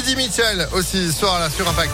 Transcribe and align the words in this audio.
Eddie 0.00 0.16
Mitchell 0.16 0.66
aussi 0.72 1.12
sera 1.12 1.38
là 1.40 1.50
sur 1.50 1.68
Impact. 1.68 1.92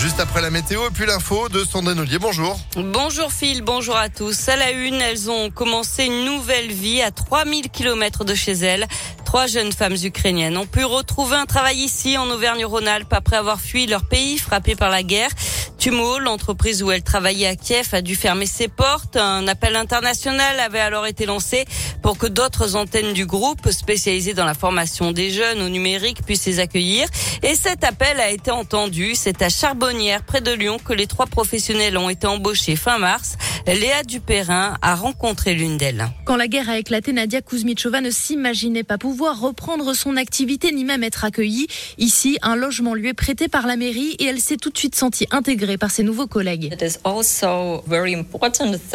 Juste 0.00 0.18
après 0.18 0.40
la 0.40 0.48
météo 0.48 0.86
et 0.86 0.90
puis 0.90 1.04
l'info 1.04 1.50
de 1.50 1.62
Sandrine 1.62 2.00
Ollier. 2.00 2.18
Bonjour. 2.18 2.58
Bonjour 2.74 3.30
Phil, 3.30 3.60
bonjour 3.60 3.96
à 3.96 4.08
tous. 4.08 4.48
À 4.48 4.56
la 4.56 4.70
une, 4.70 4.94
elles 4.94 5.30
ont 5.30 5.50
commencé 5.50 6.06
une 6.06 6.24
nouvelle 6.24 6.72
vie 6.72 7.02
à 7.02 7.10
3000 7.10 7.68
km 7.68 8.24
de 8.24 8.34
chez 8.34 8.52
elles. 8.52 8.86
Trois 9.26 9.46
jeunes 9.46 9.72
femmes 9.72 9.96
ukrainiennes 10.02 10.56
ont 10.56 10.66
pu 10.66 10.86
retrouver 10.86 11.36
un 11.36 11.44
travail 11.44 11.76
ici 11.76 12.16
en 12.16 12.30
Auvergne-Rhône-Alpes 12.30 13.12
après 13.12 13.36
avoir 13.36 13.60
fui 13.60 13.86
leur 13.86 14.04
pays 14.04 14.38
frappé 14.38 14.74
par 14.74 14.88
la 14.88 15.02
guerre. 15.02 15.30
Tumo, 15.78 16.18
l'entreprise 16.18 16.82
où 16.82 16.90
elle 16.90 17.02
travaillait 17.02 17.46
à 17.46 17.54
Kiev, 17.54 17.88
a 17.92 18.00
dû 18.00 18.16
fermer 18.16 18.46
ses 18.46 18.68
portes. 18.68 19.16
Un 19.16 19.46
appel 19.46 19.76
international 19.76 20.58
avait 20.58 20.80
alors 20.80 21.06
été 21.06 21.26
lancé 21.26 21.64
pour 22.02 22.18
que 22.18 22.26
d'autres 22.26 22.76
antennes 22.76 23.12
du 23.12 23.26
groupe 23.26 23.70
spécialisées 23.70 24.34
dans 24.34 24.46
la 24.46 24.54
formation 24.54 25.12
des 25.12 25.30
jeunes 25.30 25.60
au 25.62 25.68
numérique 25.68 26.24
puissent 26.24 26.46
les 26.46 26.60
accueillir. 26.60 27.06
Et 27.42 27.54
cet 27.54 27.84
appel 27.84 28.18
a 28.20 28.30
été 28.30 28.50
entendu. 28.50 29.14
C'est 29.14 29.42
à 29.42 29.48
Charbonnières, 29.48 30.22
près 30.22 30.40
de 30.40 30.52
Lyon, 30.52 30.78
que 30.82 30.92
les 30.92 31.06
trois 31.06 31.26
professionnels 31.26 31.98
ont 31.98 32.08
été 32.08 32.26
embauchés 32.26 32.76
fin 32.76 32.98
mars. 32.98 33.36
Léa 33.66 34.04
Dupérin 34.04 34.76
a 34.80 34.94
rencontré 34.94 35.52
l'une 35.52 35.76
d'elles. 35.76 36.06
Quand 36.24 36.36
la 36.36 36.46
guerre 36.46 36.70
a 36.70 36.78
éclaté, 36.78 37.12
Nadia 37.12 37.40
Kuzmichova 37.40 38.00
ne 38.00 38.10
s'imaginait 38.10 38.84
pas 38.84 38.96
pouvoir 38.96 39.40
reprendre 39.40 39.92
son 39.92 40.16
activité 40.16 40.70
ni 40.70 40.84
même 40.84 41.02
être 41.02 41.24
accueillie. 41.24 41.66
Ici, 41.98 42.38
un 42.42 42.54
logement 42.54 42.94
lui 42.94 43.08
est 43.08 43.14
prêté 43.14 43.48
par 43.48 43.66
la 43.66 43.76
mairie 43.76 44.14
et 44.20 44.26
elle 44.26 44.40
s'est 44.40 44.56
tout 44.56 44.70
de 44.70 44.78
suite 44.78 44.94
sentie 44.94 45.26
intégrée 45.32 45.78
par 45.78 45.90
ses 45.90 46.04
nouveaux 46.04 46.28
collègues. 46.28 46.76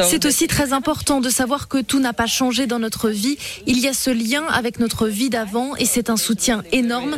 C'est 0.03 0.26
aussi 0.26 0.48
très 0.48 0.71
important 0.71 1.20
de 1.20 1.29
savoir 1.29 1.67
que 1.67 1.81
tout 1.81 1.99
n'a 1.99 2.13
pas 2.13 2.27
changé 2.27 2.65
dans 2.65 2.79
notre 2.79 3.09
vie. 3.09 3.38
Il 3.67 3.77
y 3.79 3.90
a 3.90 3.93
ce 3.93 4.09
lien 4.09 4.45
avec 4.48 4.79
notre 4.79 5.07
vie 5.09 5.29
d'avant 5.29 5.76
et 5.76 5.85
c'est 5.85 6.09
un 6.09 6.17
soutien 6.17 6.63
énorme. 6.71 7.17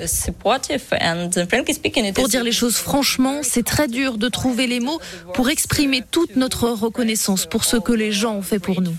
Pour 2.16 2.30
dire 2.30 2.44
les 2.44 2.52
choses 2.52 2.78
franchement, 2.78 3.42
c'est 3.44 3.64
très 3.64 3.88
dur 3.88 4.18
de 4.18 4.28
trouver 4.28 4.66
les 4.66 4.80
mots 4.80 5.00
pour 5.36 5.50
exprimer 5.50 6.02
toute 6.10 6.36
notre 6.36 6.70
reconnaissance 6.70 7.43
pour 7.50 7.64
ce 7.66 7.78
que 7.78 7.92
les 7.92 8.12
gens 8.12 8.36
ont 8.36 8.42
fait 8.42 8.60
pour 8.60 8.82
nous. 8.82 8.94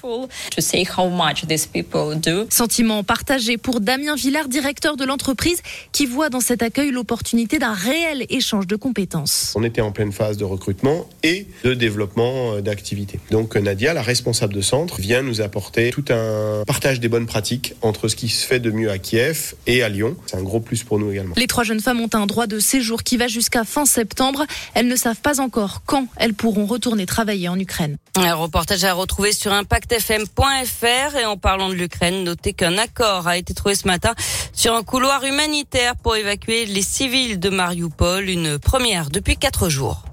Sentiment 2.50 3.02
partagé 3.02 3.56
pour 3.56 3.80
Damien 3.80 4.14
Villard, 4.16 4.48
directeur 4.48 4.96
de 4.96 5.04
l'entreprise, 5.04 5.62
qui 5.92 6.06
voit 6.06 6.28
dans 6.28 6.40
cet 6.40 6.62
accueil 6.62 6.90
l'opportunité 6.90 7.58
d'un 7.58 7.72
réel 7.72 8.26
échange 8.28 8.66
de 8.66 8.76
compétences. 8.76 9.52
On 9.56 9.64
était 9.64 9.80
en 9.80 9.92
pleine 9.92 10.12
phase 10.12 10.36
de 10.36 10.44
recrutement 10.44 11.08
et 11.22 11.46
de 11.64 11.74
développement 11.74 12.60
d'activités. 12.60 13.20
Donc 13.30 13.56
Nadia, 13.56 13.94
la 13.94 14.02
responsable 14.02 14.54
de 14.54 14.60
centre, 14.60 15.00
vient 15.00 15.22
nous 15.22 15.40
apporter 15.40 15.90
tout 15.90 16.04
un 16.10 16.62
partage 16.66 17.00
des 17.00 17.08
bonnes 17.08 17.26
pratiques 17.26 17.74
entre 17.82 18.08
ce 18.08 18.16
qui 18.16 18.28
se 18.28 18.46
fait 18.46 18.60
de 18.60 18.70
mieux 18.70 18.90
à 18.90 18.98
Kiev 18.98 19.54
et 19.66 19.82
à 19.82 19.88
Lyon. 19.88 20.16
C'est 20.26 20.36
un 20.36 20.42
gros 20.42 20.60
plus 20.60 20.82
pour 20.82 20.98
nous 20.98 21.10
également. 21.10 21.34
Les 21.36 21.46
trois 21.46 21.64
jeunes 21.64 21.80
femmes 21.80 22.00
ont 22.00 22.10
un 22.14 22.26
droit 22.26 22.46
de 22.46 22.58
séjour 22.58 23.02
qui 23.02 23.16
va 23.16 23.28
jusqu'à 23.28 23.64
fin 23.64 23.86
septembre. 23.86 24.46
Elles 24.74 24.88
ne 24.88 24.96
savent 24.96 25.20
pas 25.20 25.40
encore 25.40 25.82
quand 25.86 26.06
elles 26.16 26.34
pourront 26.34 26.66
retourner 26.66 27.06
travailler 27.06 27.48
en 27.48 27.58
Ukraine. 27.58 27.96
Un 28.34 28.38
reportage 28.38 28.82
à 28.82 28.92
retrouver 28.94 29.32
sur 29.32 29.52
impactfm.fr 29.52 31.16
et 31.16 31.24
en 31.24 31.36
parlant 31.36 31.68
de 31.68 31.74
l'Ukraine, 31.74 32.24
notez 32.24 32.52
qu'un 32.52 32.78
accord 32.78 33.28
a 33.28 33.36
été 33.36 33.54
trouvé 33.54 33.76
ce 33.76 33.86
matin 33.86 34.12
sur 34.52 34.74
un 34.74 34.82
couloir 34.82 35.22
humanitaire 35.22 35.94
pour 35.94 36.16
évacuer 36.16 36.66
les 36.66 36.82
civils 36.82 37.38
de 37.38 37.48
Mariupol, 37.48 38.28
une 38.28 38.58
première 38.58 39.10
depuis 39.10 39.36
quatre 39.36 39.68
jours. 39.68 40.03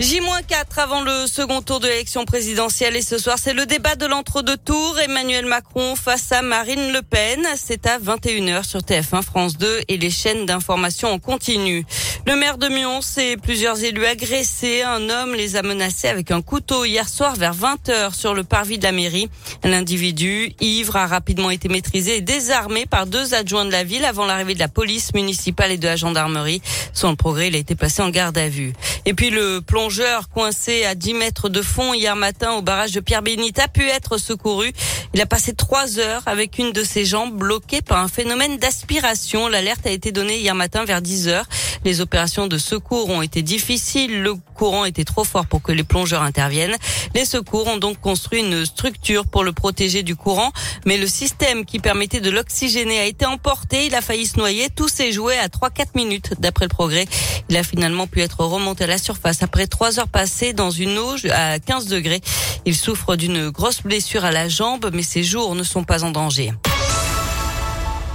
J-4 0.00 0.78
avant 0.78 1.02
le 1.02 1.26
second 1.26 1.60
tour 1.60 1.78
de 1.78 1.86
l'élection 1.86 2.24
présidentielle 2.24 2.96
et 2.96 3.02
ce 3.02 3.18
soir 3.18 3.36
c'est 3.38 3.52
le 3.52 3.66
débat 3.66 3.96
de 3.96 4.06
l'entre-deux 4.06 4.56
tours. 4.56 4.98
Emmanuel 4.98 5.44
Macron 5.44 5.94
face 5.94 6.32
à 6.32 6.40
Marine 6.40 6.90
Le 6.94 7.02
Pen. 7.02 7.46
C'est 7.54 7.86
à 7.86 7.98
21h 7.98 8.64
sur 8.64 8.80
TF1 8.80 9.20
France 9.20 9.58
2 9.58 9.82
et 9.88 9.98
les 9.98 10.08
chaînes 10.08 10.46
d'information 10.46 11.12
en 11.12 11.18
continu. 11.18 11.84
Le 12.26 12.34
maire 12.34 12.56
de 12.56 12.68
Mions 12.68 13.00
et 13.18 13.36
plusieurs 13.36 13.84
élus 13.84 14.06
agressés. 14.06 14.80
Un 14.80 15.10
homme 15.10 15.34
les 15.34 15.56
a 15.56 15.62
menacés 15.62 16.08
avec 16.08 16.30
un 16.30 16.40
couteau 16.40 16.86
hier 16.86 17.06
soir 17.06 17.34
vers 17.34 17.54
20h 17.54 18.14
sur 18.14 18.32
le 18.32 18.42
parvis 18.42 18.78
de 18.78 18.84
la 18.84 18.92
mairie. 18.92 19.28
L'individu, 19.64 20.54
ivre, 20.62 20.96
a 20.96 21.06
rapidement 21.06 21.50
été 21.50 21.68
maîtrisé 21.68 22.16
et 22.16 22.20
désarmé 22.22 22.86
par 22.86 23.06
deux 23.06 23.34
adjoints 23.34 23.66
de 23.66 23.72
la 23.72 23.84
ville 23.84 24.06
avant 24.06 24.24
l'arrivée 24.24 24.54
de 24.54 24.60
la 24.60 24.68
police 24.68 25.12
municipale 25.12 25.72
et 25.72 25.78
de 25.78 25.86
la 25.86 25.96
gendarmerie. 25.96 26.62
Sans 26.94 27.16
progrès, 27.16 27.48
il 27.48 27.54
a 27.54 27.58
été 27.58 27.74
placé 27.74 28.00
en 28.00 28.08
garde 28.08 28.38
à 28.38 28.48
vue. 28.48 28.72
Et 29.04 29.12
puis 29.12 29.28
le 29.28 29.60
plongeur 29.90 30.28
coincé 30.28 30.84
à 30.84 30.94
10 30.94 31.14
mètres 31.14 31.48
de 31.48 31.62
fond 31.62 31.94
hier 31.94 32.14
matin 32.14 32.52
au 32.52 32.62
barrage 32.62 32.92
de 32.92 33.00
Pierre-Bénite 33.00 33.58
a 33.58 33.66
pu 33.66 33.88
être 33.88 34.18
secouru. 34.18 34.72
Il 35.14 35.20
a 35.20 35.26
passé 35.26 35.52
trois 35.52 35.98
heures 35.98 36.22
avec 36.26 36.58
une 36.58 36.70
de 36.70 36.84
ses 36.84 37.04
jambes 37.04 37.36
bloquée 37.36 37.82
par 37.82 37.98
un 37.98 38.06
phénomène 38.06 38.56
d'aspiration. 38.58 39.48
L'alerte 39.48 39.84
a 39.88 39.90
été 39.90 40.12
donnée 40.12 40.38
hier 40.38 40.54
matin 40.54 40.84
vers 40.84 41.02
10 41.02 41.26
heures. 41.26 41.46
Les 41.84 42.00
opérations 42.00 42.46
de 42.46 42.56
secours 42.56 43.10
ont 43.10 43.20
été 43.20 43.42
difficiles. 43.42 44.22
Le 44.22 44.34
courant 44.54 44.84
était 44.84 45.04
trop 45.04 45.24
fort 45.24 45.46
pour 45.46 45.60
que 45.60 45.72
les 45.72 45.82
plongeurs 45.82 46.22
interviennent. 46.22 46.76
Les 47.16 47.24
secours 47.24 47.66
ont 47.66 47.78
donc 47.78 47.98
construit 48.00 48.40
une 48.40 48.64
structure 48.64 49.26
pour 49.26 49.42
le 49.42 49.52
protéger 49.52 50.04
du 50.04 50.14
courant, 50.14 50.52
mais 50.84 50.98
le 50.98 51.06
système 51.08 51.64
qui 51.64 51.80
permettait 51.80 52.20
de 52.20 52.30
l'oxygéner 52.30 53.00
a 53.00 53.06
été 53.06 53.26
emporté. 53.26 53.86
Il 53.86 53.94
a 53.96 54.02
failli 54.02 54.26
se 54.26 54.38
noyer. 54.38 54.68
Tout 54.68 54.88
s'est 54.88 55.10
joué 55.10 55.36
à 55.38 55.48
3-4 55.48 55.96
minutes 55.96 56.34
d'après 56.38 56.66
le 56.66 56.68
progrès. 56.68 57.06
Il 57.48 57.56
a 57.56 57.64
finalement 57.64 58.06
pu 58.06 58.20
être 58.20 58.44
remonté 58.44 58.84
à 58.84 58.86
la 58.86 58.98
surface 58.98 59.42
après 59.42 59.66
trois 59.66 59.79
heures 59.98 60.08
passées 60.08 60.52
dans 60.52 60.70
une 60.70 60.98
eau 60.98 61.14
à 61.30 61.58
15 61.58 61.86
degrés. 61.86 62.20
Il 62.64 62.76
souffre 62.76 63.16
d'une 63.16 63.50
grosse 63.50 63.82
blessure 63.82 64.24
à 64.24 64.30
la 64.30 64.48
jambe, 64.48 64.90
mais 64.92 65.02
ses 65.02 65.22
jours 65.22 65.54
ne 65.54 65.62
sont 65.62 65.84
pas 65.84 66.04
en 66.04 66.10
danger. 66.10 66.52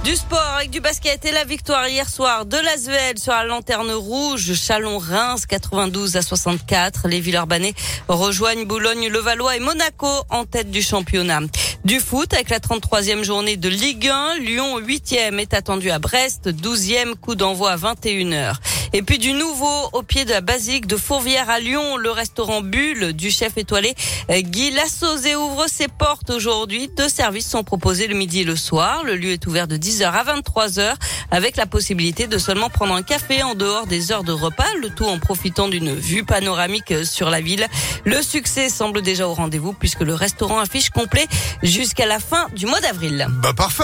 Du 0.06 0.14
sport 0.14 0.54
avec 0.56 0.70
du 0.70 0.80
basket 0.80 1.24
et 1.24 1.32
la 1.32 1.42
victoire 1.42 1.88
hier 1.88 2.08
soir 2.08 2.46
de 2.46 2.56
l'Asvel 2.56 3.18
sur 3.18 3.32
la 3.32 3.42
lanterne 3.42 3.90
rouge, 3.90 4.54
Chalon-Reims 4.54 5.46
92 5.46 6.16
à 6.16 6.22
64. 6.22 7.08
Les 7.08 7.18
Villeurbanais 7.18 7.74
rejoignent 8.06 8.66
Boulogne-le-Valois 8.66 9.56
et 9.56 9.58
Monaco 9.58 10.06
en 10.30 10.44
tête 10.44 10.70
du 10.70 10.80
championnat. 10.80 11.40
Du 11.84 11.98
foot 11.98 12.32
avec 12.34 12.50
la 12.50 12.60
33e 12.60 13.24
journée 13.24 13.56
de 13.56 13.68
Ligue 13.68 14.06
1, 14.06 14.38
Lyon 14.38 14.78
8e 14.78 15.40
est 15.40 15.54
attendu 15.54 15.90
à 15.90 15.98
Brest, 15.98 16.52
12e 16.52 17.16
coup 17.16 17.34
d'envoi 17.34 17.72
à 17.72 17.76
21h. 17.76 18.54
Et 18.92 19.02
puis 19.02 19.18
du 19.18 19.32
nouveau 19.32 19.88
au 19.92 20.02
pied 20.02 20.24
de 20.24 20.30
la 20.30 20.40
basilique 20.40 20.86
de 20.86 20.96
Fourvière 20.96 21.50
à 21.50 21.60
Lyon, 21.60 21.96
le 21.96 22.10
restaurant 22.10 22.60
Bulle 22.62 23.12
du 23.12 23.30
chef 23.30 23.56
étoilé 23.56 23.94
Guy 24.30 24.70
Lassauzé 24.70 25.36
ouvre 25.36 25.66
ses 25.68 25.88
portes 25.88 26.30
aujourd'hui. 26.30 26.90
Deux 26.96 27.08
services 27.08 27.48
sont 27.48 27.64
proposés 27.64 28.06
le 28.06 28.14
midi 28.14 28.40
et 28.40 28.44
le 28.44 28.56
soir. 28.56 29.02
Le 29.04 29.16
lieu 29.16 29.30
est 29.30 29.46
ouvert 29.46 29.66
de 29.66 29.76
10h 29.76 30.04
à 30.04 30.24
23h 30.24 30.94
avec 31.30 31.56
la 31.56 31.66
possibilité 31.66 32.26
de 32.26 32.38
seulement 32.38 32.70
prendre 32.70 32.94
un 32.94 33.02
café 33.02 33.42
en 33.42 33.54
dehors 33.54 33.86
des 33.86 34.12
heures 34.12 34.24
de 34.24 34.32
repas, 34.32 34.64
le 34.80 34.90
tout 34.90 35.06
en 35.06 35.18
profitant 35.18 35.68
d'une 35.68 35.94
vue 35.94 36.24
panoramique 36.24 36.94
sur 37.04 37.30
la 37.30 37.40
ville. 37.40 37.66
Le 38.04 38.22
succès 38.22 38.68
semble 38.68 39.02
déjà 39.02 39.26
au 39.28 39.34
rendez-vous 39.34 39.72
puisque 39.72 40.00
le 40.00 40.14
restaurant 40.14 40.58
affiche 40.58 40.90
complet 40.90 41.26
jusqu'à 41.62 42.06
la 42.06 42.20
fin 42.20 42.46
du 42.54 42.66
mois 42.66 42.80
d'avril. 42.80 43.26
Bah 43.42 43.52
parfait, 43.54 43.82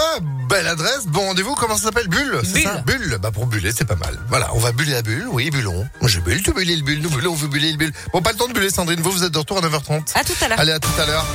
belle 0.49 0.67
adresse, 0.67 1.05
bon 1.07 1.21
rendez-vous, 1.21 1.55
comment 1.55 1.75
ça 1.75 1.85
s'appelle? 1.85 2.07
Bulle, 2.07 2.41
c'est 2.43 2.61
ça? 2.61 2.83
Bulle, 2.85 3.17
bah 3.21 3.31
pour 3.31 3.45
buller 3.47 3.71
c'est 3.75 3.85
pas 3.85 3.95
mal. 3.95 4.17
Voilà, 4.29 4.49
on 4.53 4.59
va 4.59 4.71
buller 4.71 4.92
la 4.93 5.01
bulle, 5.01 5.27
oui, 5.31 5.49
bullon. 5.49 5.87
Moi 6.01 6.09
je 6.09 6.19
bulle, 6.19 6.41
tu 6.43 6.53
bulles 6.53 6.67
le 6.67 6.83
bulle, 6.83 7.01
nous 7.01 7.09
bullons, 7.09 7.31
on 7.31 7.35
veut 7.35 7.47
buller 7.47 7.71
le 7.71 7.77
bulle. 7.77 7.91
Bon, 8.11 8.21
pas 8.21 8.31
le 8.31 8.37
temps 8.37 8.47
de 8.47 8.53
buller 8.53 8.69
Sandrine, 8.69 9.01
vous 9.01 9.11
vous 9.11 9.23
êtes 9.23 9.31
de 9.31 9.37
retour 9.39 9.57
à 9.57 9.61
9h30. 9.61 10.11
À 10.13 10.23
tout 10.23 10.33
à 10.41 10.47
l'heure. 10.47 10.59
Allez, 10.59 10.71
à 10.71 10.79
tout 10.79 11.01
à 11.01 11.05
l'heure. 11.05 11.25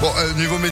Bon, 0.00 0.12
euh, 0.16 0.32
niveau 0.34 0.56